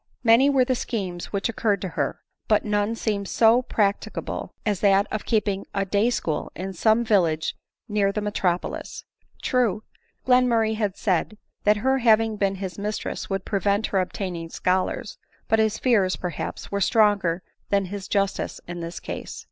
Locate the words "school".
6.09-6.51